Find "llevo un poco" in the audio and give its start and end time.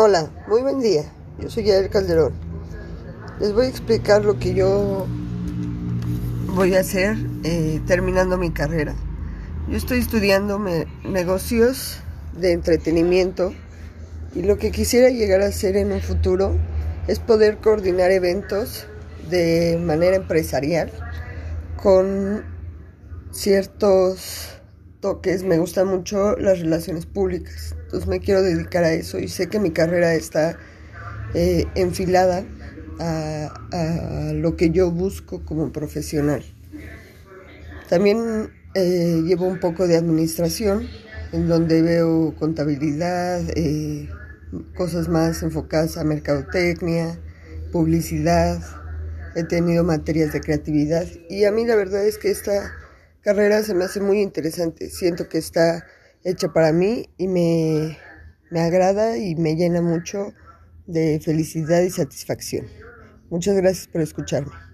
39.24-39.86